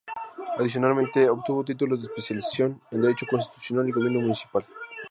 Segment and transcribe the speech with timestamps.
[0.57, 4.65] Adicionalmente, obtuvo títulos de Especialización en Derecho Constitucional y Gobierno Municipal.